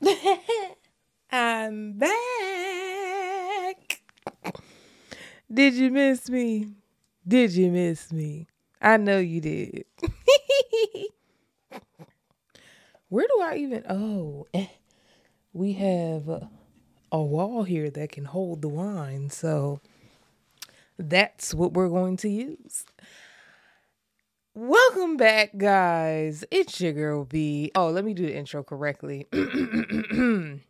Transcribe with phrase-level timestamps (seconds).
[1.32, 2.10] I'm back.
[5.52, 6.68] Did you miss me?
[7.26, 8.46] Did you miss me?
[8.80, 9.86] I know you did.
[13.08, 13.84] Where do I even?
[13.88, 14.68] Oh, eh,
[15.52, 16.48] we have a,
[17.10, 19.30] a wall here that can hold the wine.
[19.30, 19.80] So
[20.96, 22.84] that's what we're going to use.
[24.60, 26.44] Welcome back, guys.
[26.50, 27.70] It's your girl B.
[27.76, 29.28] Oh, let me do the intro correctly.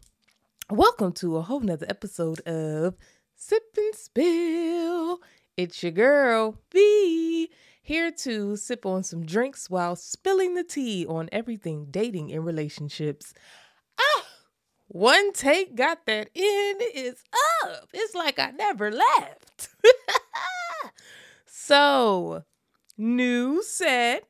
[0.70, 2.96] Welcome to a whole nother episode of
[3.34, 5.20] Sip and Spill.
[5.56, 7.48] It's your girl B
[7.80, 13.32] here to sip on some drinks while spilling the tea on everything dating and relationships.
[13.98, 14.26] Ah,
[14.88, 17.22] one take got that in is
[17.64, 17.88] up.
[17.94, 19.70] It's like I never left.
[21.46, 22.44] so,
[22.98, 24.24] new set.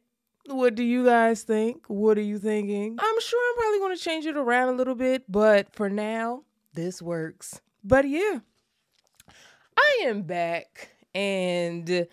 [0.46, 1.86] What do you guys think?
[1.88, 2.96] What are you thinking?
[2.98, 6.44] I'm sure I'm probably going to change it around a little bit, but for now,
[6.74, 7.60] this works.
[7.82, 8.40] But yeah,
[9.76, 12.06] I am back and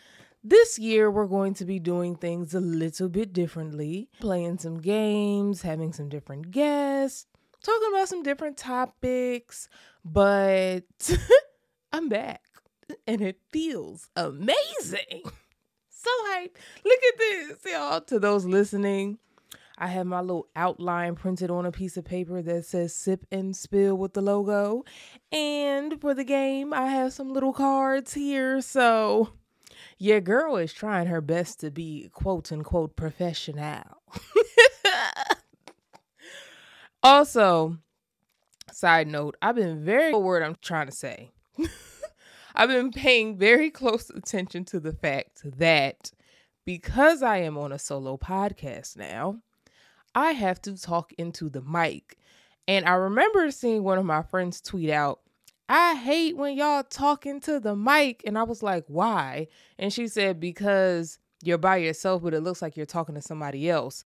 [0.48, 5.64] this year, we're going to be doing things a little bit differently, playing some games,
[5.64, 7.26] having some different guests,
[7.64, 9.68] talking about some different topics.
[10.04, 10.84] But
[11.92, 12.44] I'm back
[13.08, 15.24] and it feels amazing.
[16.06, 16.56] So hype.
[16.84, 18.00] Look at this, y'all.
[18.00, 19.18] To those listening,
[19.76, 23.56] I have my little outline printed on a piece of paper that says sip and
[23.56, 24.86] spill with the logo.
[25.32, 28.62] And for the game, I have some little cards here.
[28.62, 29.34] So
[29.98, 33.82] your girl is trying her best to be quote unquote professional.
[37.02, 37.80] also,
[38.72, 41.32] side note, I've been very word I'm trying to say.
[42.58, 46.12] I've been paying very close attention to the fact that
[46.66, 49.40] because I am on a solo podcast now,
[50.16, 52.18] I have to talk into the mic.
[52.66, 55.20] And I remember seeing one of my friends tweet out,
[55.68, 58.24] I hate when y'all talking to the mic.
[58.26, 59.48] And I was like, why?
[59.78, 63.70] And she said, because you're by yourself, but it looks like you're talking to somebody
[63.70, 64.06] else.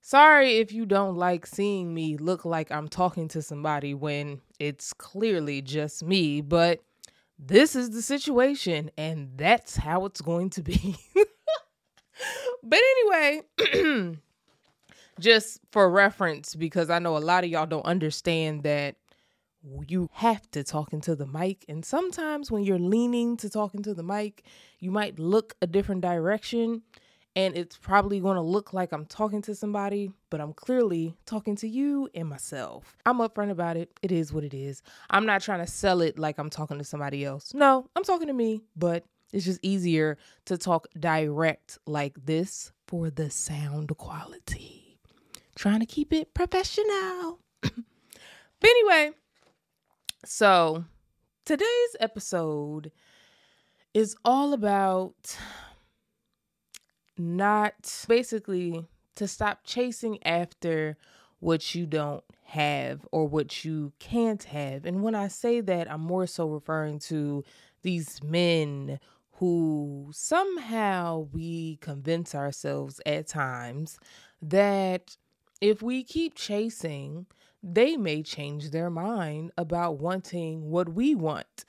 [0.00, 4.92] Sorry if you don't like seeing me look like I'm talking to somebody when it's
[4.92, 6.82] clearly just me, but
[7.42, 10.96] this is the situation and that's how it's going to be.
[12.62, 13.42] but anyway,
[15.20, 18.96] just for reference, because I know a lot of y'all don't understand that
[19.88, 21.64] you have to talk into the mic.
[21.68, 24.44] And sometimes when you're leaning to talk into the mic,
[24.78, 26.82] you might look a different direction.
[27.36, 31.54] And it's probably going to look like I'm talking to somebody, but I'm clearly talking
[31.56, 32.96] to you and myself.
[33.06, 33.90] I'm upfront about it.
[34.02, 34.82] It is what it is.
[35.10, 37.54] I'm not trying to sell it like I'm talking to somebody else.
[37.54, 43.10] No, I'm talking to me, but it's just easier to talk direct like this for
[43.10, 44.98] the sound quality.
[45.54, 47.38] Trying to keep it professional.
[47.62, 47.72] but
[48.64, 49.12] anyway,
[50.24, 50.84] so,
[51.44, 52.92] today's episode
[53.94, 55.36] is all about
[57.20, 58.86] not basically
[59.16, 60.96] to stop chasing after
[61.40, 64.84] what you don't have or what you can't have.
[64.84, 67.44] And when I say that, I'm more so referring to
[67.82, 68.98] these men
[69.34, 73.98] who somehow we convince ourselves at times
[74.42, 75.16] that
[75.60, 77.26] if we keep chasing,
[77.62, 81.64] they may change their mind about wanting what we want.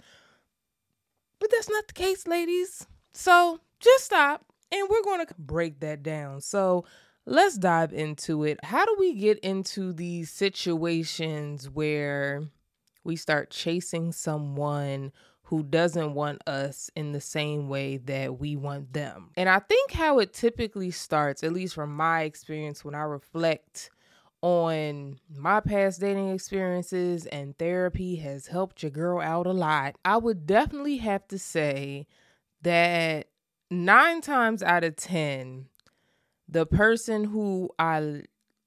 [1.39, 2.87] But that's not the case, ladies.
[3.13, 6.41] So just stop and we're going to break that down.
[6.41, 6.85] So
[7.25, 8.63] let's dive into it.
[8.63, 12.43] How do we get into these situations where
[13.03, 15.11] we start chasing someone
[15.43, 19.31] who doesn't want us in the same way that we want them?
[19.35, 23.91] And I think how it typically starts, at least from my experience when I reflect
[24.41, 29.95] on my past dating experiences and therapy has helped your girl out a lot.
[30.03, 32.07] I would definitely have to say
[32.63, 33.27] that
[33.71, 35.65] nine times out of 10,
[36.47, 38.23] the person who I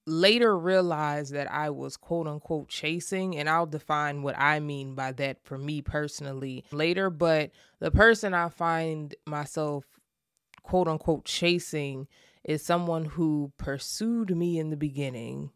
[0.07, 5.13] later realized that I was quote unquote chasing, and I'll define what I mean by
[5.13, 9.85] that for me personally later, but the person I find myself
[10.63, 12.09] quote unquote chasing
[12.43, 15.51] is someone who pursued me in the beginning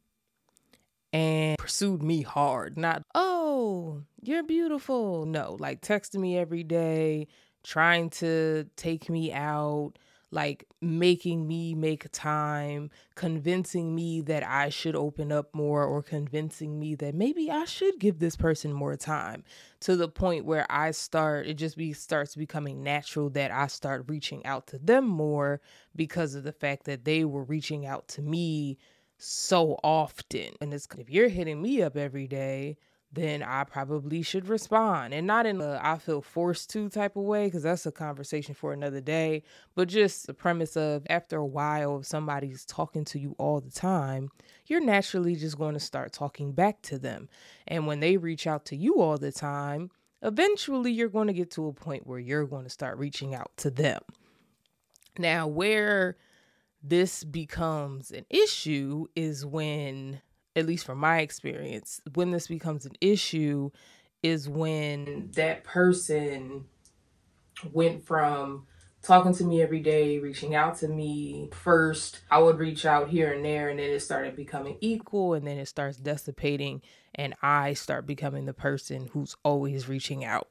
[1.13, 2.79] and pursued me hard.
[2.79, 5.27] Not, oh, you're beautiful.
[5.27, 7.29] No, like texting me every day,
[7.65, 9.93] trying to take me out,
[10.31, 16.79] like making me make time, convincing me that I should open up more, or convincing
[16.79, 19.43] me that maybe I should give this person more time
[19.81, 24.05] to the point where I start, it just be starts becoming natural that I start
[24.09, 25.61] reaching out to them more
[25.97, 28.77] because of the fact that they were reaching out to me
[29.17, 30.55] so often.
[30.61, 32.77] And it's if you're hitting me up every day,
[33.11, 35.15] then I probably should respond.
[35.15, 38.55] And not in a I feel forced to type of way, because that's a conversation
[38.55, 39.43] for another day,
[39.75, 43.71] but just the premise of after a while, if somebody's talking to you all the
[43.71, 44.31] time,
[44.67, 47.29] you're naturally just going to start talking back to them.
[47.67, 49.91] And when they reach out to you all the time,
[50.21, 53.53] eventually you're going to get to a point where you're going to start reaching out
[53.59, 54.03] to them.
[55.19, 56.17] Now, where
[56.83, 60.21] this becomes an issue is when
[60.59, 63.71] at least from my experience, when this becomes an issue
[64.23, 66.65] is when that person
[67.73, 68.67] went from
[69.03, 71.49] talking to me every day, reaching out to me.
[71.53, 75.47] First, I would reach out here and there, and then it started becoming equal, and
[75.47, 76.83] then it starts dissipating,
[77.15, 80.49] and I start becoming the person who's always reaching out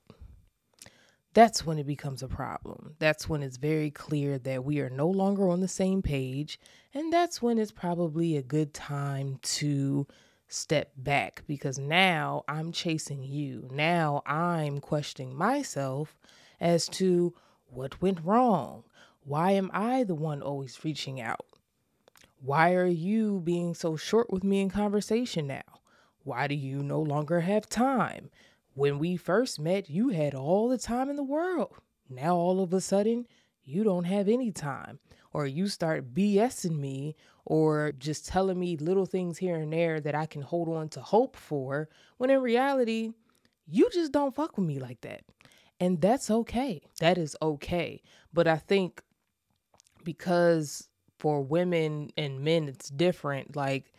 [1.38, 2.95] that's when it becomes a problem.
[2.98, 6.60] That's when it's very clear that we are no longer on the same page.
[6.98, 10.08] And that's when it's probably a good time to
[10.48, 13.70] step back because now I'm chasing you.
[13.72, 16.18] Now I'm questioning myself
[16.60, 17.36] as to
[17.70, 18.84] what went wrong.
[19.24, 21.46] Why am I the one always reaching out?
[22.42, 25.82] Why are you being so short with me in conversation now?
[26.24, 28.32] Why do you no longer have time?
[28.74, 31.76] When we first met, you had all the time in the world.
[32.10, 33.28] Now, all of a sudden,
[33.64, 34.98] you don't have any time.
[35.38, 40.16] Or you start BSing me or just telling me little things here and there that
[40.16, 43.12] I can hold on to hope for, when in reality,
[43.68, 45.22] you just don't fuck with me like that.
[45.80, 46.81] And that's okay.
[47.01, 48.01] That is okay.
[48.34, 49.04] But I think
[50.04, 50.89] because
[51.19, 53.56] for women and men, it's different.
[53.56, 53.94] Like,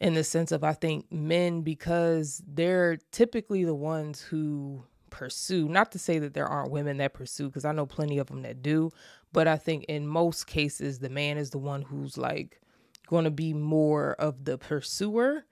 [0.00, 5.92] in the sense of I think men because they're typically the ones who pursue not
[5.92, 8.62] to say that there aren't women that pursue because I know plenty of them that
[8.62, 8.90] do
[9.32, 12.60] but I think in most cases the man is the one who's like
[13.06, 15.44] going to be more of the pursuer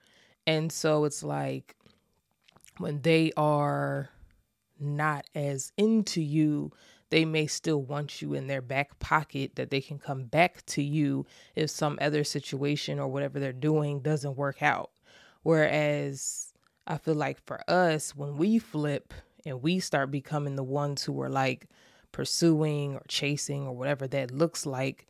[0.47, 1.75] and so it's like
[2.77, 4.09] when they are
[4.79, 6.71] not as into you
[7.09, 10.81] they may still want you in their back pocket that they can come back to
[10.81, 11.25] you
[11.55, 14.91] if some other situation or whatever they're doing doesn't work out.
[15.41, 16.53] Whereas
[16.85, 19.13] I feel like for us, when we flip
[19.45, 21.67] and we start becoming the ones who are like
[22.11, 25.07] pursuing or chasing or whatever that looks like,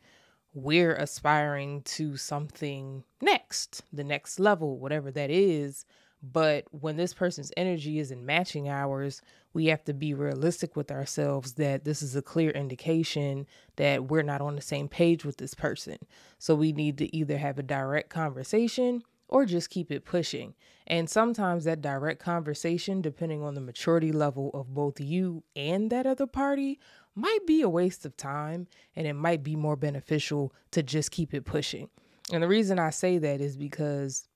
[0.52, 5.84] we're aspiring to something next, the next level, whatever that is.
[6.22, 9.22] But when this person's energy isn't matching ours,
[9.54, 13.46] we have to be realistic with ourselves that this is a clear indication
[13.76, 15.98] that we're not on the same page with this person.
[16.38, 20.54] So we need to either have a direct conversation or just keep it pushing.
[20.86, 26.04] And sometimes that direct conversation, depending on the maturity level of both you and that
[26.06, 26.80] other party,
[27.14, 31.32] might be a waste of time and it might be more beneficial to just keep
[31.32, 31.88] it pushing.
[32.32, 34.28] And the reason I say that is because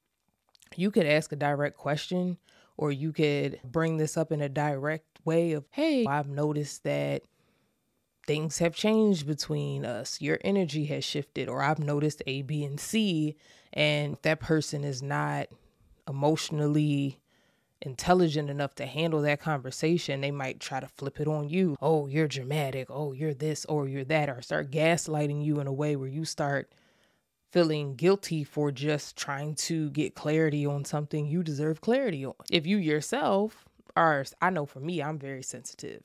[0.77, 2.39] you could ask a direct question
[2.77, 7.23] or you could bring this up in a direct way of, hey, I've noticed that
[8.27, 10.21] things have changed between us.
[10.21, 13.37] Your energy has shifted, or I've noticed A, B, and C.
[13.73, 15.49] And that person is not
[16.09, 17.21] emotionally
[17.85, 21.77] intelligent enough to handle that conversation, they might try to flip it on you.
[21.81, 22.89] Oh, you're dramatic.
[22.91, 26.25] Oh, you're this or you're that, or start gaslighting you in a way where you
[26.25, 26.73] start
[27.53, 32.35] feeling guilty for just trying to get clarity on something you deserve clarity on.
[32.51, 36.03] If you yourself are, I know for me, I'm very sensitive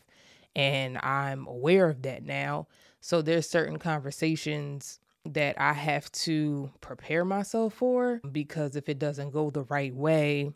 [0.55, 2.67] and I'm aware of that now.
[3.01, 9.31] So there's certain conversations that I have to prepare myself for because if it doesn't
[9.31, 10.51] go the right way,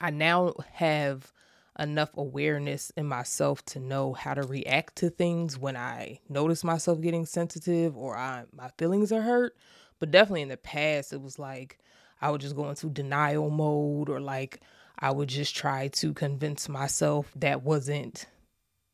[0.00, 1.32] I now have
[1.78, 7.00] enough awareness in myself to know how to react to things when I notice myself
[7.00, 9.54] getting sensitive or I my feelings are hurt
[9.98, 11.78] but definitely in the past, it was like
[12.20, 14.60] I would just go into denial mode or like
[14.98, 18.26] I would just try to convince myself that wasn't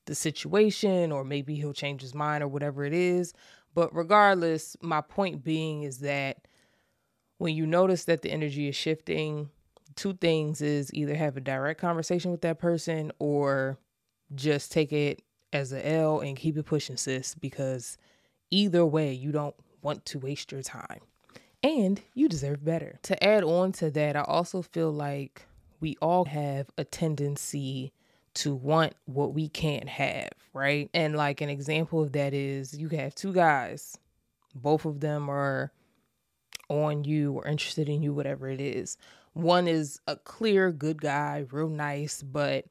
[0.07, 3.33] the situation or maybe he'll change his mind or whatever it is.
[3.75, 6.47] But regardless, my point being is that
[7.39, 9.51] when you notice that the energy is shifting,
[9.97, 13.79] two things is either have a direct conversation with that person or
[14.35, 17.97] just take it as a L and keep it pushing, sis, because
[18.51, 21.01] either way, you don't want to waste your time.
[21.63, 22.99] And you deserve better.
[23.05, 25.47] To add on to that, I also feel like
[25.81, 27.93] we all have a tendency
[28.35, 30.91] to want what we can't have, right?
[30.93, 33.99] And like an example of that is you have two guys,
[34.55, 35.73] both of them are
[36.69, 38.97] on you or interested in you, whatever it is.
[39.35, 42.67] One is a clear, good guy, real nice, but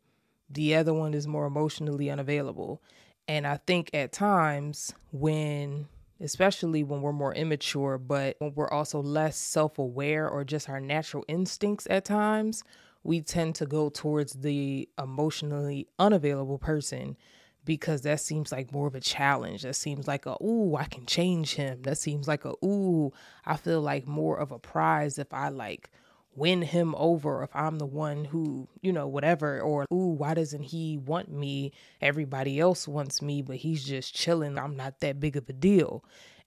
[0.49, 2.81] the other one is more emotionally unavailable.
[3.27, 5.87] And I think at times when
[6.23, 10.79] especially when we're more immature, but when we're also less self aware or just our
[10.79, 12.63] natural instincts at times,
[13.03, 17.17] we tend to go towards the emotionally unavailable person
[17.65, 19.61] because that seems like more of a challenge.
[19.63, 21.81] That seems like a, ooh, I can change him.
[21.83, 23.11] That seems like a, ooh,
[23.45, 25.89] I feel like more of a prize if I like
[26.35, 29.61] win him over, if I'm the one who, you know, whatever.
[29.61, 31.71] Or, ooh, why doesn't he want me?
[32.01, 34.57] Everybody else wants me, but he's just chilling.
[34.57, 36.03] I'm not that big of a deal.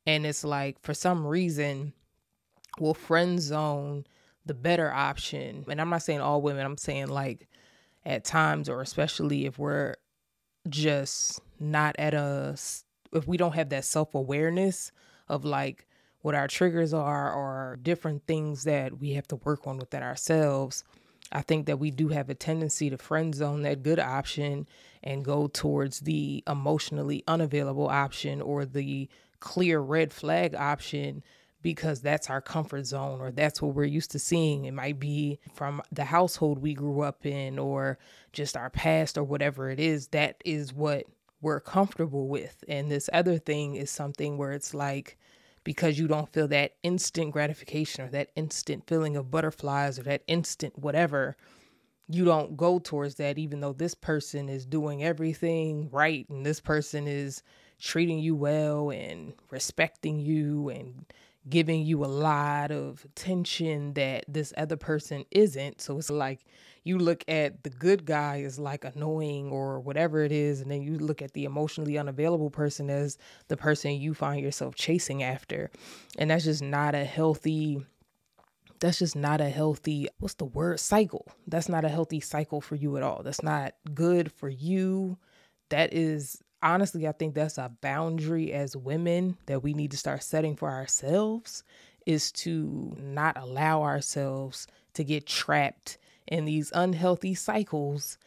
[0.06, 1.92] And it's like, for some reason,
[2.78, 4.06] we'll friend zone
[4.46, 5.64] the better option.
[5.68, 7.48] And I'm not saying all women, I'm saying like
[8.04, 9.96] at times, or especially if we're
[10.68, 12.56] just not at a
[13.12, 14.92] if we don't have that self-awareness
[15.28, 15.86] of like
[16.22, 20.84] what our triggers are or different things that we have to work on within ourselves
[21.32, 24.66] i think that we do have a tendency to friend zone that good option
[25.02, 29.08] and go towards the emotionally unavailable option or the
[29.40, 31.22] clear red flag option
[31.62, 34.64] because that's our comfort zone or that's what we're used to seeing.
[34.66, 37.98] It might be from the household we grew up in or
[38.32, 40.08] just our past or whatever it is.
[40.08, 41.06] That is what
[41.40, 42.62] we're comfortable with.
[42.68, 45.18] And this other thing is something where it's like,
[45.64, 50.22] because you don't feel that instant gratification or that instant feeling of butterflies or that
[50.28, 51.36] instant whatever,
[52.08, 56.60] you don't go towards that, even though this person is doing everything right and this
[56.60, 57.42] person is
[57.80, 61.04] treating you well and respecting you and
[61.48, 65.80] giving you a lot of attention that this other person isn't.
[65.80, 66.44] So it's like
[66.84, 70.82] you look at the good guy as like annoying or whatever it is, and then
[70.82, 75.70] you look at the emotionally unavailable person as the person you find yourself chasing after.
[76.18, 77.84] And that's just not a healthy
[78.78, 82.74] that's just not a healthy what's the word cycle that's not a healthy cycle for
[82.74, 85.16] you at all that's not good for you
[85.70, 90.22] that is honestly, I think that's a boundary as women that we need to start
[90.22, 91.62] setting for ourselves
[92.04, 98.18] is to not allow ourselves to get trapped in these unhealthy cycles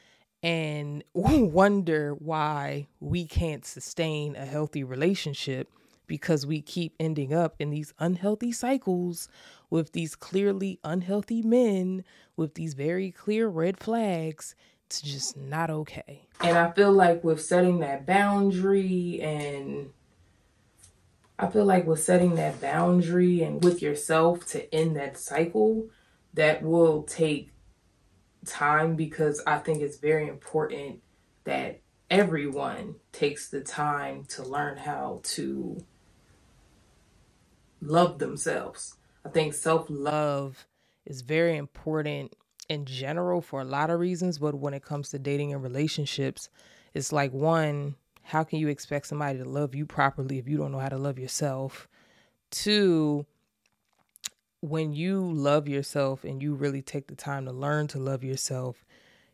[0.41, 5.69] and wonder why we can't sustain a healthy relationship
[6.08, 9.29] because we keep ending up in these unhealthy cycles
[9.69, 12.03] with these clearly unhealthy men
[12.36, 14.55] with these very clear red flags
[14.89, 16.27] it's just not okay.
[16.41, 19.91] And I feel like with setting that boundary and
[21.38, 25.89] I feel like with setting that boundary and with yourself to end that cycle,
[26.34, 27.51] that will take
[28.48, 31.03] time because I think it's very important
[31.43, 35.86] that everyone takes the time to learn how to
[37.79, 38.96] love themselves.
[39.24, 40.65] I think self love
[41.05, 42.34] is very important
[42.70, 46.50] in general for a lot of reasons, but when it comes to dating and relationships,
[46.94, 50.72] it's like one, how can you expect somebody to love you properly if you don't
[50.72, 51.88] know how to love yourself?
[52.52, 53.26] Two,
[54.62, 58.86] when you love yourself and you really take the time to learn to love yourself,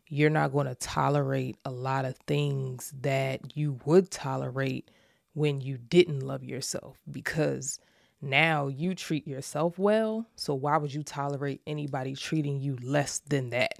[0.08, 4.90] you're not going to tolerate a lot of things that you would tolerate
[5.34, 7.78] when you didn't love yourself because
[8.26, 10.26] now you treat yourself well.
[10.36, 13.74] So why would you tolerate anybody treating you less than that?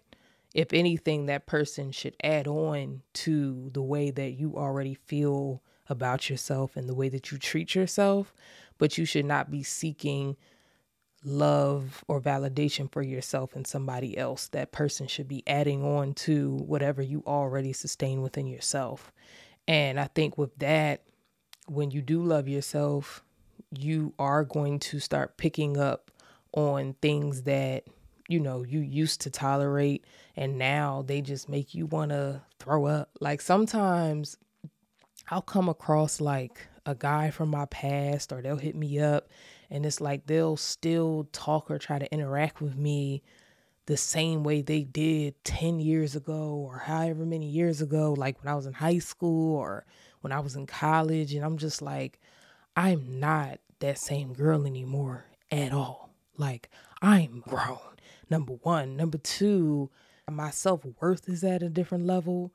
[0.54, 6.30] If anything, that person should add on to the way that you already feel about
[6.30, 8.32] yourself and the way that you treat yourself.
[8.78, 10.36] But you should not be seeking
[11.24, 14.48] love or validation for yourself and somebody else.
[14.48, 19.12] That person should be adding on to whatever you already sustain within yourself.
[19.68, 21.02] And I think with that,
[21.66, 23.24] when you do love yourself,
[23.70, 26.10] you are going to start picking up
[26.52, 27.84] on things that
[28.28, 30.04] you know you used to tolerate
[30.36, 33.10] and now they just make you want to throw up.
[33.20, 34.36] Like sometimes
[35.28, 39.28] i'll come across like a guy from my past or they'll hit me up
[39.70, 43.22] and it's like they'll still talk or try to interact with me
[43.86, 48.52] the same way they did 10 years ago or however many years ago like when
[48.52, 49.84] i was in high school or
[50.20, 52.20] when i was in college and i'm just like
[52.76, 56.10] I'm not that same girl anymore at all.
[56.36, 56.68] Like,
[57.00, 57.78] I'm grown.
[58.28, 58.96] Number one.
[58.96, 59.90] Number two,
[60.30, 62.52] my self worth is at a different level.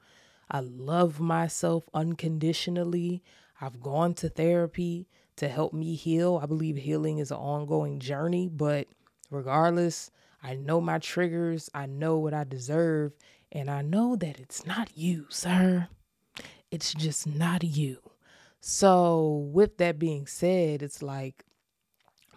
[0.49, 3.23] I love myself unconditionally.
[3.59, 6.39] I've gone to therapy to help me heal.
[6.41, 8.87] I believe healing is an ongoing journey, but
[9.31, 10.11] regardless,
[10.43, 13.13] I know my triggers, I know what I deserve,
[13.51, 15.87] and I know that it's not you, sir.
[16.69, 18.11] It's just not you.
[18.62, 21.44] So, with that being said, it's like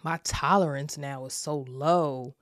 [0.03, 2.35] my tolerance now is so low.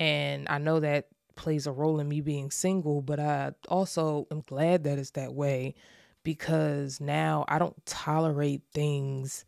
[0.00, 4.42] And I know that plays a role in me being single, but I also am
[4.46, 5.74] glad that it's that way
[6.24, 9.44] because now I don't tolerate things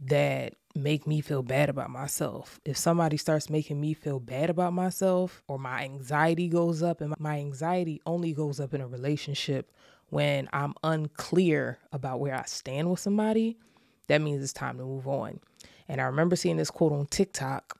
[0.00, 2.60] that make me feel bad about myself.
[2.64, 7.14] If somebody starts making me feel bad about myself or my anxiety goes up, and
[7.18, 9.70] my anxiety only goes up in a relationship
[10.12, 13.56] when I'm unclear about where I stand with somebody,
[14.08, 15.40] that means it's time to move on.
[15.88, 17.78] And I remember seeing this quote on TikTok.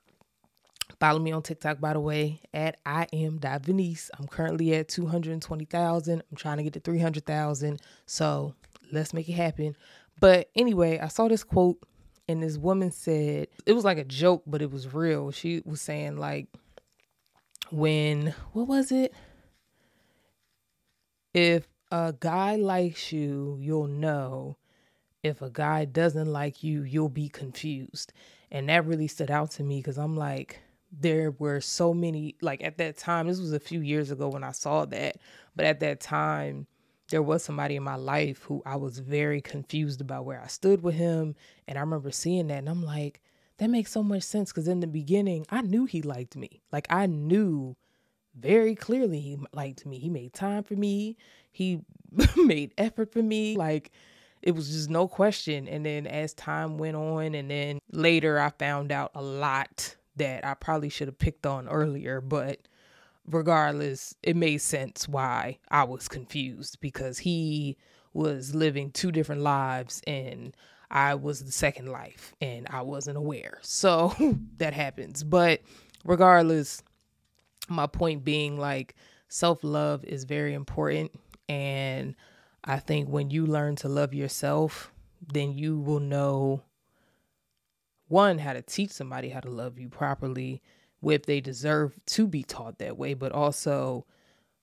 [0.99, 4.09] Follow me on TikTok, by the way, at I am Venice.
[4.17, 6.23] I'm currently at 220,000.
[6.31, 7.79] I'm trying to get to 300,000.
[8.07, 8.55] So
[8.91, 9.75] let's make it happen.
[10.19, 11.77] But anyway, I saw this quote
[12.27, 15.29] and this woman said it was like a joke, but it was real.
[15.29, 16.47] She was saying like
[17.69, 19.13] when what was it?
[21.35, 24.57] If a guy likes you, you'll know.
[25.21, 28.11] If a guy doesn't like you, you'll be confused.
[28.51, 30.59] And that really stood out to me because I'm like,
[30.91, 34.43] there were so many, like at that time, this was a few years ago when
[34.43, 35.17] I saw that,
[35.55, 36.65] but at that time,
[37.09, 40.81] there was somebody in my life who I was very confused about where I stood
[40.81, 41.35] with him.
[41.67, 43.21] And I remember seeing that and I'm like,
[43.57, 46.63] that makes so much sense because in the beginning, I knew he liked me.
[46.71, 47.75] Like, I knew
[48.37, 49.99] very clearly he liked me.
[49.99, 51.17] He made time for me,
[51.51, 51.81] he
[52.37, 53.55] made effort for me.
[53.55, 53.91] Like,
[54.41, 55.67] it was just no question.
[55.67, 60.45] And then as time went on, and then later, I found out a lot that
[60.45, 62.59] I probably should have picked on earlier, but
[63.27, 67.77] regardless, it made sense why I was confused because he
[68.13, 70.55] was living two different lives and
[70.91, 73.57] I was the second life and I wasn't aware.
[73.61, 74.13] So
[74.57, 75.23] that happens.
[75.23, 75.61] But
[76.05, 76.83] regardless,
[77.69, 78.95] my point being like
[79.27, 81.11] self love is very important.
[81.49, 82.15] And
[82.63, 84.91] I think when you learn to love yourself,
[85.33, 86.63] then you will know
[88.07, 90.61] one, how to teach somebody how to love you properly
[91.03, 94.05] if they deserve to be taught that way, but also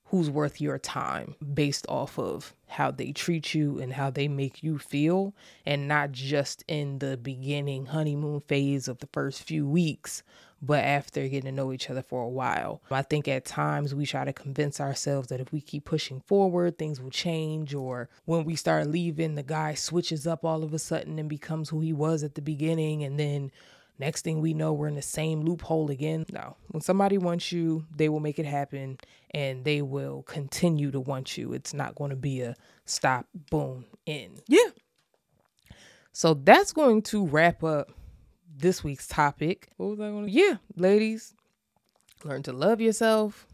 [0.05, 4.63] who's worth your time based off of how they treat you and how they make
[4.63, 5.35] you feel,
[5.67, 10.23] and not just in the beginning honeymoon phase of the first few weeks,
[10.63, 12.83] but after getting to know each other for a while.
[12.91, 16.79] I think at times we try to convince ourselves that if we keep pushing forward,
[16.79, 20.79] things will change, or when we start leaving, the guy switches up all of a
[20.79, 23.51] sudden and becomes who he was at the beginning, and then
[24.01, 26.25] Next thing we know, we're in the same loophole again.
[26.33, 28.97] No, when somebody wants you, they will make it happen
[29.33, 31.53] and they will continue to want you.
[31.53, 32.57] It's not going to be a
[32.87, 34.41] stop, boom, in.
[34.49, 34.71] Yeah.
[36.13, 37.93] So that's going to wrap up
[38.61, 39.69] this week's topic.
[39.77, 40.31] What was I going to?
[40.31, 41.35] Yeah, ladies,
[42.25, 43.47] learn to love yourself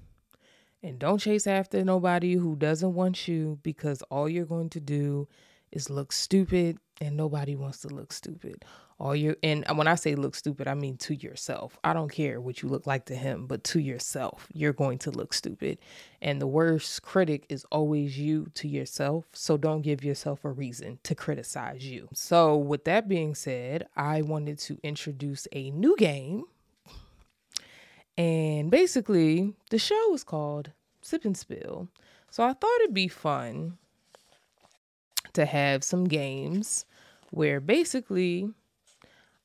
[0.83, 5.29] and don't chase after nobody who doesn't want you because all you're going to do
[5.73, 8.65] is look stupid and nobody wants to look stupid.
[8.99, 11.79] All your and when i say look stupid i mean to yourself.
[11.85, 15.11] I don't care what you look like to him but to yourself you're going to
[15.11, 15.79] look stupid.
[16.23, 19.27] And the worst critic is always you to yourself.
[19.33, 22.09] So don't give yourself a reason to criticize you.
[22.15, 26.45] So with that being said i wanted to introduce a new game.
[28.17, 30.71] And basically the show is called
[31.03, 31.89] sip and spill.
[32.31, 33.77] So i thought it'd be fun
[35.37, 36.85] to have some games
[37.31, 38.49] where basically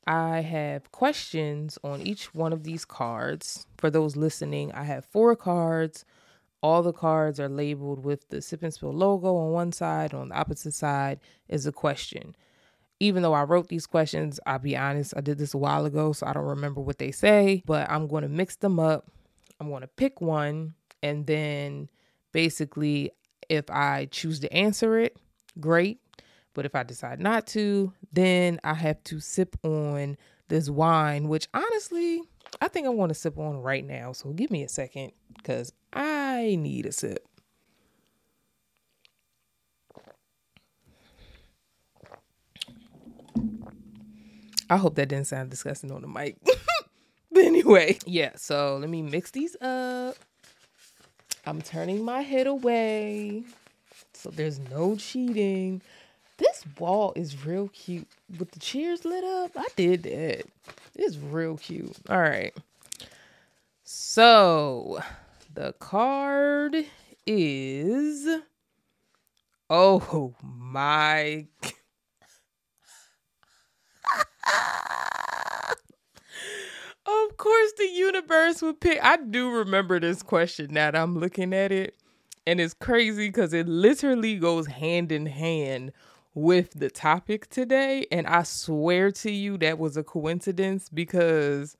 [0.06, 3.66] I have questions on each one of these cards.
[3.78, 6.04] For those listening, I have four cards.
[6.62, 10.14] All the cards are labeled with the Sip and Spill logo on one side.
[10.14, 12.34] On the opposite side is a question.
[12.98, 16.12] Even though I wrote these questions, I'll be honest, I did this a while ago,
[16.12, 19.10] so I don't remember what they say, but I'm going to mix them up.
[19.60, 21.88] I'm going to pick one, and then
[22.32, 23.10] basically,
[23.48, 25.16] if I choose to answer it,
[25.60, 26.00] great.
[26.54, 31.48] But if I decide not to, then I have to sip on this wine, which
[31.54, 32.20] honestly,
[32.60, 34.12] I think I want to sip on right now.
[34.12, 37.26] So give me a second because I need a sip.
[44.68, 46.36] I hope that didn't sound disgusting on the mic.
[47.30, 50.16] but anyway, yeah, so let me mix these up.
[51.44, 53.44] I'm turning my head away.
[54.22, 55.82] So there's no cheating.
[56.38, 58.06] This wall is real cute
[58.38, 59.50] with the cheers lit up.
[59.56, 60.44] I did that.
[60.94, 61.96] It's real cute.
[62.08, 62.56] All right.
[63.82, 65.02] So
[65.52, 66.76] the card
[67.26, 68.28] is.
[69.68, 71.48] Oh my.
[77.06, 79.00] of course, the universe would pick.
[79.02, 81.96] I do remember this question now that I'm looking at it.
[82.46, 85.92] And it's crazy because it literally goes hand in hand
[86.34, 88.06] with the topic today.
[88.10, 91.76] And I swear to you, that was a coincidence because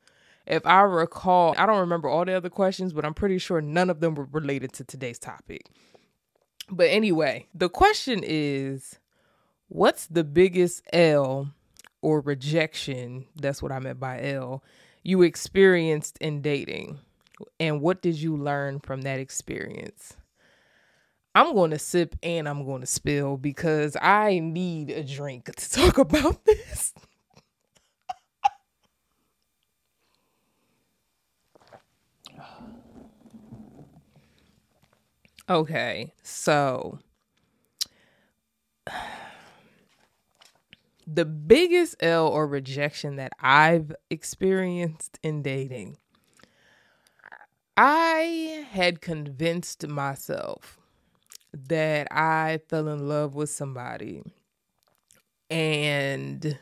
[0.47, 3.91] if I recall, I don't remember all the other questions, but I'm pretty sure none
[3.91, 5.69] of them were related to today's topic.
[6.71, 8.99] But anyway, the question is
[9.69, 11.53] what's the biggest L
[12.01, 14.63] or rejection, that's what I meant by L,
[15.03, 16.99] you experienced in dating?
[17.59, 20.17] And what did you learn from that experience?
[21.35, 25.71] I'm going to sip and I'm going to spill because I need a drink to
[25.71, 26.93] talk about this.
[35.49, 36.99] okay, so
[41.07, 45.97] the biggest L or rejection that I've experienced in dating,
[47.77, 50.82] I had convinced myself
[51.53, 54.23] that I fell in love with somebody
[55.51, 56.59] and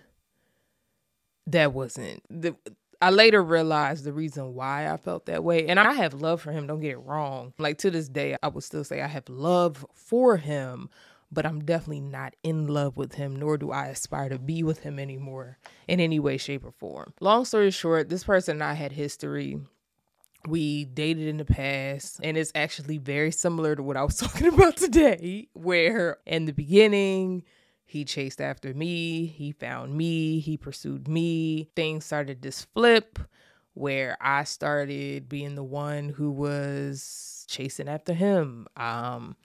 [1.47, 2.57] that wasn't the
[3.03, 5.67] I later realized the reason why I felt that way.
[5.67, 7.55] And I have love for him, don't get it wrong.
[7.59, 10.91] Like to this day, I would still say I have love for him,
[11.33, 14.81] but I'm definitely not in love with him, nor do I aspire to be with
[14.81, 15.57] him anymore
[15.89, 17.15] in any way, shape, or form.
[17.21, 19.59] Long story short, this person and I had history
[20.47, 24.47] we dated in the past and it's actually very similar to what I was talking
[24.47, 27.45] about today where in the beginning
[27.85, 31.71] he chased after me, he found me, he pursued me.
[31.75, 33.19] Things started this flip
[33.75, 38.67] where I started being the one who was chasing after him.
[38.77, 39.37] Um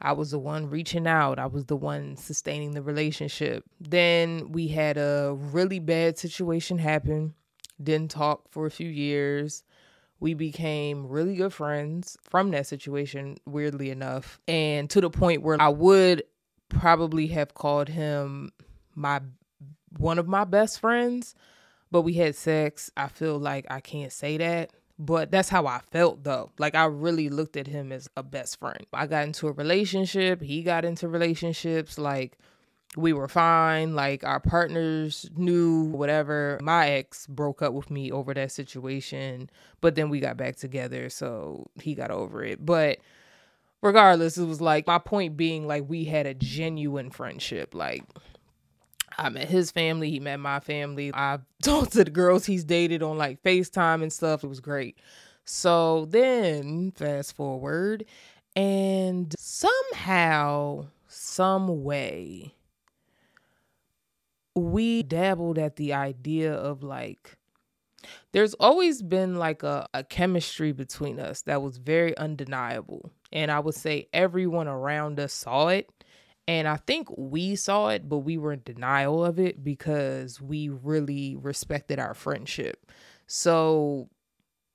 [0.00, 1.38] I was the one reaching out.
[1.38, 3.64] I was the one sustaining the relationship.
[3.80, 7.34] Then we had a really bad situation happen.
[7.82, 9.64] Didn't talk for a few years
[10.24, 14.40] we became really good friends from that situation, weirdly enough.
[14.48, 16.22] And to the point where I would
[16.70, 18.50] probably have called him
[18.94, 19.20] my
[19.98, 21.34] one of my best friends,
[21.90, 22.90] but we had sex.
[22.96, 24.70] I feel like I can't say that.
[24.98, 26.52] But that's how I felt though.
[26.58, 28.86] Like I really looked at him as a best friend.
[28.94, 32.38] I got into a relationship, he got into relationships, like
[32.96, 33.94] we were fine.
[33.94, 36.58] Like our partners knew whatever.
[36.62, 41.08] My ex broke up with me over that situation, but then we got back together.
[41.10, 42.64] So he got over it.
[42.64, 42.98] But
[43.82, 47.74] regardless, it was like my point being like we had a genuine friendship.
[47.74, 48.04] Like
[49.18, 51.10] I met his family, he met my family.
[51.14, 54.44] I talked to the girls he's dated on like FaceTime and stuff.
[54.44, 54.98] It was great.
[55.44, 58.06] So then fast forward
[58.56, 62.54] and somehow, some way,
[64.54, 67.36] we dabbled at the idea of like
[68.32, 73.10] there's always been like a, a chemistry between us that was very undeniable.
[73.32, 75.88] And I would say everyone around us saw it.
[76.46, 80.68] And I think we saw it, but we were in denial of it because we
[80.68, 82.90] really respected our friendship.
[83.26, 84.10] So,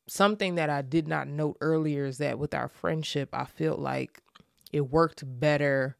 [0.07, 4.23] something that I did not note earlier is that with our friendship, I feel like
[4.71, 5.98] it worked better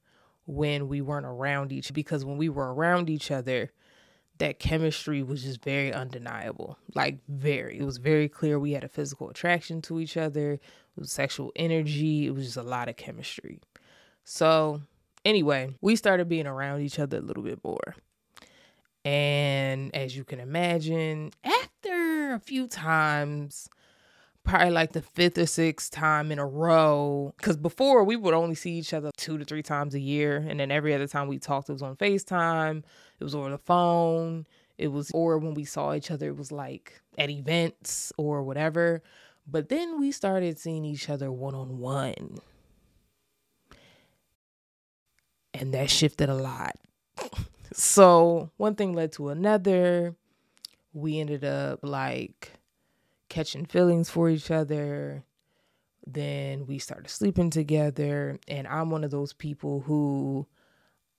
[0.49, 3.71] when we weren't around each because when we were around each other
[4.39, 7.77] that chemistry was just very undeniable like very.
[7.77, 10.62] It was very clear we had a physical attraction to each other it
[10.95, 13.59] was sexual energy it was just a lot of chemistry.
[14.23, 14.81] So
[15.23, 17.95] anyway we started being around each other a little bit more.
[19.05, 23.69] And as you can imagine after a few times
[24.49, 27.33] probably like the fifth or sixth time in a row.
[27.38, 30.38] Because before we would only see each other two to three times a year.
[30.38, 32.83] And then every other time we talked, it was on FaceTime,
[33.19, 36.51] it was over the phone, it was, or when we saw each other, it was
[36.51, 39.03] like at events or whatever.
[39.45, 42.39] But then we started seeing each other one on one.
[45.53, 46.75] And that shifted a lot.
[47.73, 50.15] so one thing led to another.
[50.93, 52.58] We ended up like
[53.29, 55.23] catching feelings for each other.
[56.05, 58.39] Then we started sleeping together.
[58.47, 60.47] And I'm one of those people who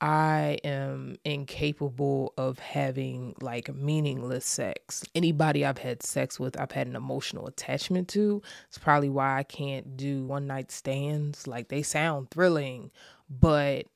[0.01, 5.05] I am incapable of having like meaningless sex.
[5.14, 8.40] Anybody I've had sex with, I've had an emotional attachment to.
[8.68, 11.46] It's probably why I can't do one night stands.
[11.46, 12.90] Like they sound thrilling,
[13.29, 13.87] but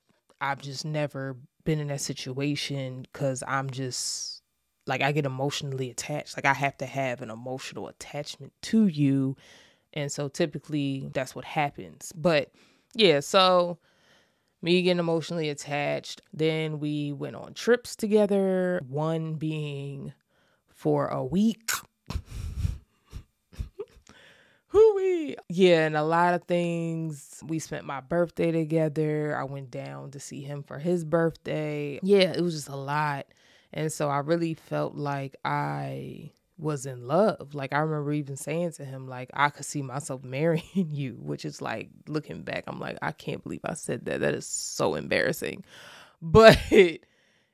[0.41, 4.34] I've just never been in that situation because I'm just
[4.87, 6.37] like I get emotionally attached.
[6.37, 9.37] Like I have to have an emotional attachment to you.
[9.93, 12.13] And so typically that's what happens.
[12.15, 12.51] But
[12.95, 13.79] yeah, so
[14.63, 16.23] me getting emotionally attached.
[16.33, 20.13] Then we went on trips together, one being
[20.69, 21.71] for a week.
[24.69, 25.37] Hooey.
[25.49, 27.41] Yeah, and a lot of things.
[27.47, 29.37] We spent my birthday together.
[29.37, 32.01] I went down to see him for his birthday.
[32.03, 33.27] Yeah, it was just a lot.
[33.75, 37.55] And so I really felt like I was in love.
[37.55, 41.45] Like I remember even saying to him, like, I could see myself marrying you, which
[41.45, 44.21] is like looking back, I'm like, I can't believe I said that.
[44.23, 45.65] That is so embarrassing.
[46.23, 46.59] But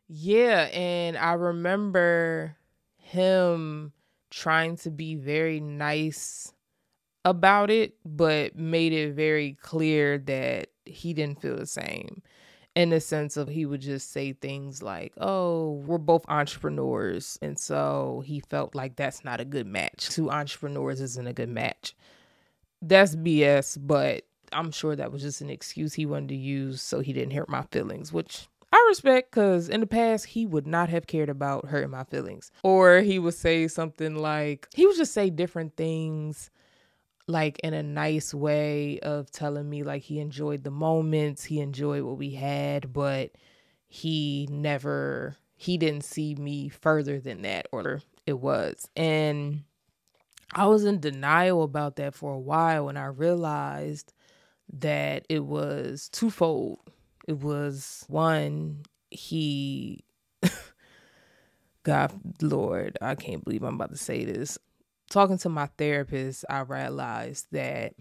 [0.08, 2.56] Yeah, and I remember
[2.98, 3.92] him
[4.30, 6.52] trying to be very nice
[7.24, 12.22] about it, but made it very clear that he didn't feel the same
[12.80, 17.38] in the sense of he would just say things like, Oh, we're both entrepreneurs.
[17.42, 20.08] And so he felt like that's not a good match.
[20.08, 21.94] Two entrepreneurs isn't a good match.
[22.80, 27.00] That's BS, but I'm sure that was just an excuse he wanted to use so
[27.00, 30.88] he didn't hurt my feelings, which I respect because in the past he would not
[30.88, 32.50] have cared about hurting my feelings.
[32.62, 36.50] Or he would say something like, he would just say different things
[37.30, 42.02] like in a nice way of telling me like he enjoyed the moments, he enjoyed
[42.02, 43.32] what we had, but
[43.88, 48.88] he never he didn't see me further than that or it was.
[48.96, 49.64] And
[50.54, 54.12] I was in denial about that for a while and I realized
[54.72, 56.80] that it was twofold.
[57.28, 60.04] It was one, he
[61.82, 62.12] God
[62.42, 64.58] Lord, I can't believe I'm about to say this
[65.10, 67.94] talking to my therapist, I realized that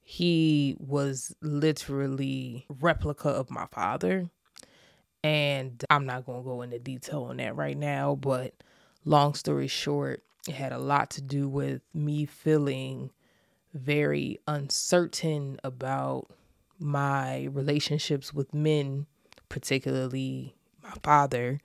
[0.00, 4.30] he was literally replica of my father.
[5.24, 8.54] And I'm not going to go into detail on that right now, but
[9.04, 13.10] long story short, it had a lot to do with me feeling
[13.74, 16.28] very uncertain about
[16.78, 19.06] my relationships with men,
[19.48, 21.60] particularly my father,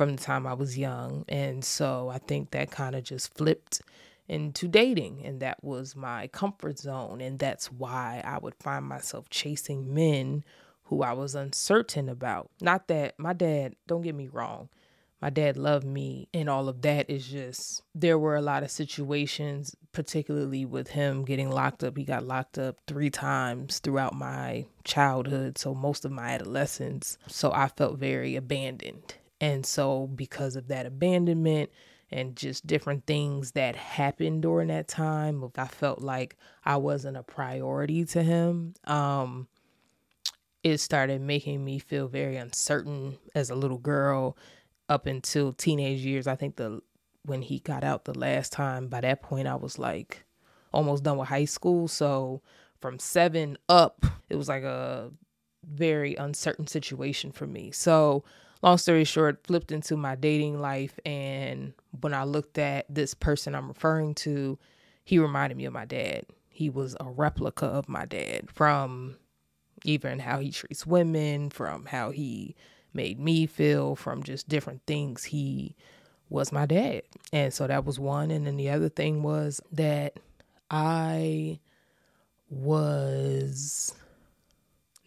[0.00, 1.26] from the time I was young.
[1.28, 3.82] And so I think that kind of just flipped
[4.28, 5.26] into dating.
[5.26, 7.20] And that was my comfort zone.
[7.20, 10.42] And that's why I would find myself chasing men
[10.84, 12.48] who I was uncertain about.
[12.62, 14.70] Not that my dad, don't get me wrong,
[15.20, 18.70] my dad loved me and all of that is just there were a lot of
[18.70, 24.64] situations particularly with him getting locked up he got locked up 3 times throughout my
[24.82, 30.68] childhood so most of my adolescence so I felt very abandoned and so, because of
[30.68, 31.70] that abandonment
[32.10, 37.22] and just different things that happened during that time, I felt like I wasn't a
[37.22, 38.74] priority to him.
[38.84, 39.48] Um,
[40.62, 44.36] it started making me feel very uncertain as a little girl
[44.88, 46.26] up until teenage years.
[46.26, 46.82] I think the
[47.24, 50.24] when he got out the last time, by that point I was like
[50.72, 51.88] almost done with high school.
[51.88, 52.42] So
[52.80, 55.10] from seven up, it was like a
[55.64, 57.70] very uncertain situation for me.
[57.70, 58.24] So
[58.62, 60.98] long story short, flipped into my dating life.
[61.04, 64.58] And when I looked at this person I'm referring to,
[65.04, 66.26] he reminded me of my dad.
[66.48, 69.16] He was a replica of my dad from
[69.84, 72.54] even how he treats women, from how he
[72.92, 75.24] made me feel, from just different things.
[75.24, 75.74] He
[76.28, 77.02] was my dad.
[77.32, 78.30] And so that was one.
[78.30, 80.18] And then the other thing was that
[80.70, 81.60] I
[82.50, 83.94] was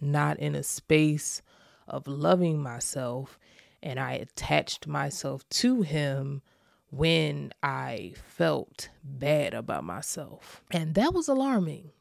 [0.02, 1.42] not in a space
[1.88, 3.38] of loving myself
[3.84, 6.42] and I attached myself to him
[6.90, 10.64] when I felt bad about myself.
[10.72, 11.92] And that was alarming.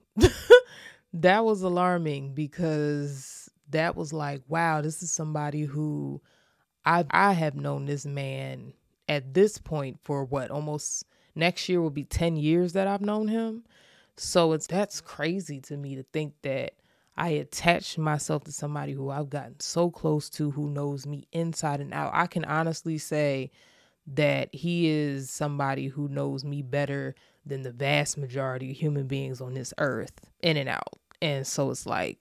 [1.13, 6.23] that was alarming because that was like, wow, this is somebody who
[6.85, 8.75] I I have known this man
[9.09, 13.29] at this point for what almost next year will be 10 years that I've known
[13.29, 13.65] him.
[14.17, 16.75] So it's that's crazy to me to think that
[17.17, 21.81] I attach myself to somebody who I've gotten so close to, who knows me inside
[21.81, 22.11] and out.
[22.15, 23.51] I can honestly say
[24.07, 29.41] that he is somebody who knows me better than the vast majority of human beings
[29.41, 30.99] on this earth, in and out.
[31.21, 32.19] And so it's like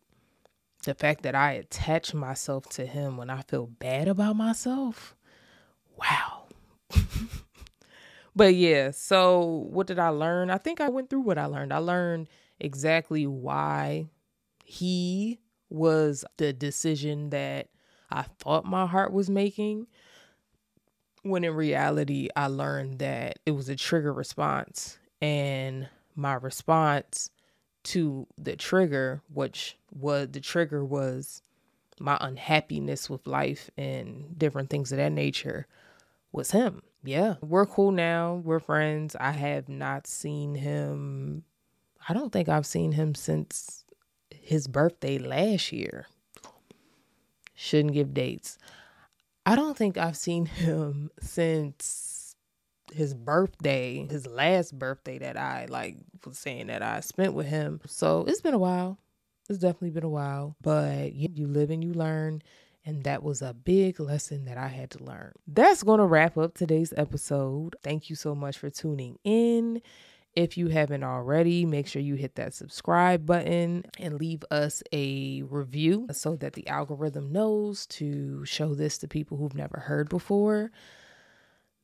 [0.83, 5.15] the fact that I attach myself to him when I feel bad about myself.
[5.97, 6.47] Wow.
[8.35, 10.49] but yeah, so what did I learn?
[10.49, 11.73] I think I went through what I learned.
[11.73, 12.27] I learned
[12.59, 14.07] exactly why
[14.71, 17.67] he was the decision that
[18.09, 19.87] I thought my heart was making.
[21.23, 24.97] When in reality, I learned that it was a trigger response.
[25.21, 27.29] And my response
[27.83, 31.41] to the trigger, which was the trigger was
[31.99, 35.67] my unhappiness with life and different things of that nature,
[36.31, 36.81] was him.
[37.03, 38.41] Yeah, we're cool now.
[38.43, 39.17] We're friends.
[39.19, 41.43] I have not seen him.
[42.07, 43.80] I don't think I've seen him since
[44.41, 46.07] his birthday last year.
[47.55, 48.57] Shouldn't give dates.
[49.45, 52.35] I don't think I've seen him since
[52.91, 57.81] his birthday, his last birthday that I like was saying that I spent with him.
[57.87, 58.97] So it's been a while.
[59.49, 62.41] It's definitely been a while, but you live and you learn.
[62.83, 65.33] And that was a big lesson that I had to learn.
[65.45, 67.75] That's going to wrap up today's episode.
[67.83, 69.81] Thank you so much for tuning in.
[70.35, 75.41] If you haven't already, make sure you hit that subscribe button and leave us a
[75.43, 80.71] review so that the algorithm knows to show this to people who've never heard before.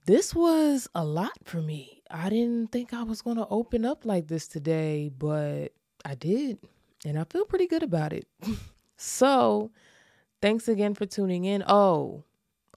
[0.05, 2.01] This was a lot for me.
[2.09, 5.73] I didn't think I was going to open up like this today, but
[6.05, 6.59] I did.
[7.05, 8.27] And I feel pretty good about it.
[8.97, 9.71] so,
[10.41, 11.65] thanks again for tuning in.
[11.67, 12.23] Oh,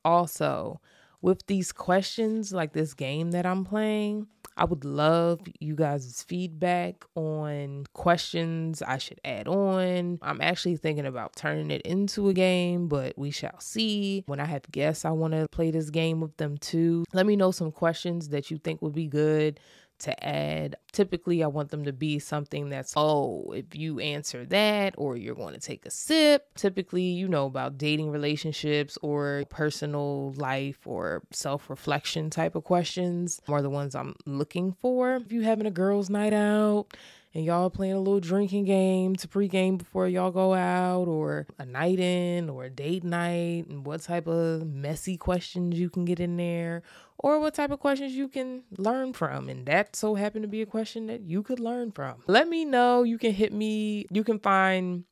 [0.05, 0.81] also,
[1.23, 7.05] with these questions, like this game that I'm playing, I would love you guys' feedback
[7.15, 10.19] on questions I should add on.
[10.23, 14.25] I'm actually thinking about turning it into a game, but we shall see.
[14.27, 17.05] When I have guests, I want to play this game with them too.
[17.13, 19.61] Let me know some questions that you think would be good
[20.01, 20.77] to add.
[20.93, 25.35] Typically, I want them to be something that's, oh, if you answer that, or you're
[25.35, 26.55] going to take a sip.
[26.57, 33.41] Typically, you know, about dating relationships or personal life or self reflection type of questions
[33.49, 35.17] are the ones I'm looking for.
[35.17, 36.97] If you're having a girls' night out,
[37.35, 41.65] and y'all playing a little drinking game to pregame before y'all go out, or a
[41.65, 46.21] night in, or a date night, and what type of messy questions you can get
[46.21, 46.83] in there,
[47.19, 49.49] or what type of questions you can learn from.
[49.49, 52.23] And that so happened to be a question that you could learn from.
[52.27, 53.03] Let me know.
[53.03, 54.07] You can hit me.
[54.11, 55.05] You can find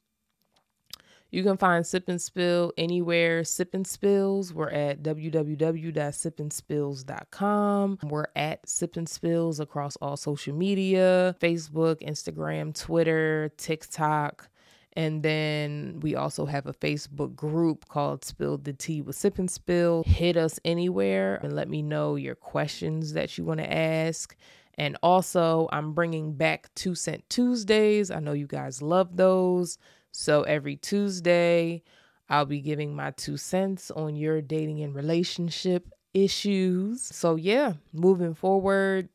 [1.31, 3.45] you can find Sip and Spill anywhere.
[3.45, 4.55] Sip and Spills.
[4.55, 7.99] We're at www.sipandspills.com.
[8.03, 14.49] We're at Sip and Spills across all social media Facebook, Instagram, Twitter, TikTok.
[14.95, 19.51] And then we also have a Facebook group called Spill the Tea with Sip and
[19.51, 20.03] Spill.
[20.05, 24.35] Hit us anywhere and let me know your questions that you want to ask.
[24.79, 28.11] And also, I'm bringing back Two Cent Tuesdays.
[28.11, 29.77] I know you guys love those.
[30.13, 31.83] So every Tuesday,
[32.29, 37.03] I'll be giving my two cents on your dating and relationship issues.
[37.03, 39.09] So, yeah, moving forward,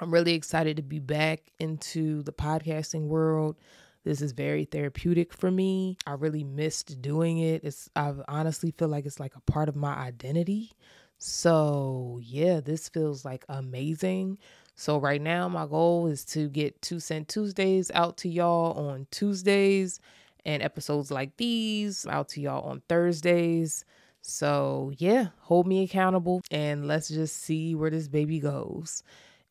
[0.00, 3.56] I'm really excited to be back into the podcasting world.
[4.04, 5.96] This is very therapeutic for me.
[6.06, 7.64] I really missed doing it.
[7.64, 10.72] It's I honestly feel like it's like a part of my identity.
[11.18, 14.38] So, yeah, this feels like amazing.
[14.76, 19.06] So, right now, my goal is to get Two Cent Tuesdays out to y'all on
[19.10, 20.00] Tuesdays
[20.44, 23.84] and episodes like these out to y'all on Thursdays.
[24.20, 29.02] So, yeah, hold me accountable and let's just see where this baby goes.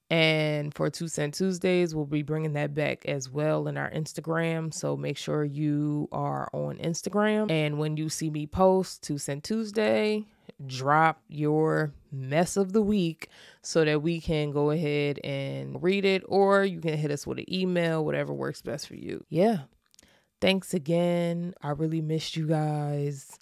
[0.09, 4.73] And for Two Cent Tuesdays, we'll be bringing that back as well in our Instagram.
[4.73, 7.49] So make sure you are on Instagram.
[7.49, 10.25] And when you see me post Two Cent Tuesday,
[10.65, 13.29] drop your mess of the week
[13.61, 17.39] so that we can go ahead and read it, or you can hit us with
[17.39, 19.25] an email, whatever works best for you.
[19.29, 19.63] Yeah.
[20.41, 21.53] Thanks again.
[21.61, 23.37] I really missed you guys.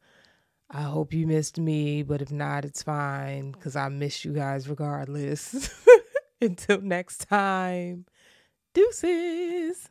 [0.73, 4.69] I hope you missed me, but if not, it's fine because I miss you guys
[4.69, 5.69] regardless.
[6.41, 8.05] Until next time,
[8.73, 9.90] deuces.